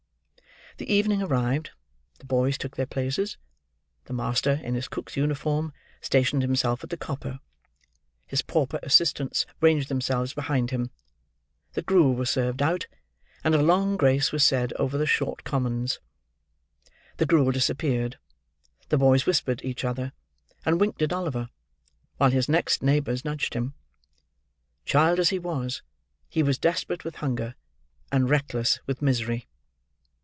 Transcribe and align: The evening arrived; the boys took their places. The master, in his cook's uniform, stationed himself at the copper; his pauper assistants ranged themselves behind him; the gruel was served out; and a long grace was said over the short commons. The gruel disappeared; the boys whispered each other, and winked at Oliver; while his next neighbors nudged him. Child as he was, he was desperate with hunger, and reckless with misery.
The 0.77 0.91
evening 0.91 1.21
arrived; 1.21 1.71
the 2.17 2.25
boys 2.25 2.57
took 2.57 2.75
their 2.75 2.87
places. 2.87 3.37
The 4.05 4.13
master, 4.13 4.53
in 4.63 4.73
his 4.73 4.87
cook's 4.87 5.15
uniform, 5.15 5.73
stationed 5.99 6.41
himself 6.41 6.83
at 6.83 6.89
the 6.89 6.97
copper; 6.97 7.39
his 8.25 8.41
pauper 8.41 8.79
assistants 8.81 9.45
ranged 9.59 9.89
themselves 9.89 10.33
behind 10.33 10.71
him; 10.71 10.89
the 11.73 11.83
gruel 11.83 12.15
was 12.15 12.31
served 12.31 12.63
out; 12.63 12.87
and 13.43 13.53
a 13.53 13.61
long 13.61 13.95
grace 13.95 14.31
was 14.31 14.43
said 14.43 14.73
over 14.73 14.97
the 14.97 15.05
short 15.05 15.43
commons. 15.43 15.99
The 17.17 17.27
gruel 17.27 17.51
disappeared; 17.51 18.17
the 18.89 18.97
boys 18.97 19.27
whispered 19.27 19.63
each 19.63 19.83
other, 19.83 20.13
and 20.65 20.79
winked 20.79 21.03
at 21.03 21.13
Oliver; 21.13 21.49
while 22.17 22.31
his 22.31 22.49
next 22.49 22.81
neighbors 22.81 23.23
nudged 23.23 23.53
him. 23.53 23.75
Child 24.85 25.19
as 25.19 25.29
he 25.29 25.37
was, 25.37 25.83
he 26.27 26.41
was 26.41 26.57
desperate 26.57 27.03
with 27.03 27.17
hunger, 27.17 27.53
and 28.11 28.31
reckless 28.31 28.79
with 28.87 28.99
misery. 29.03 29.47